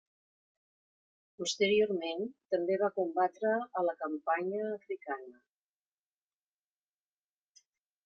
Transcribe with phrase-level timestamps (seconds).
[1.41, 5.39] Posteriorment també va combatre a la campanya africana.